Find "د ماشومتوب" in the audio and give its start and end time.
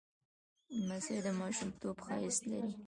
1.25-1.97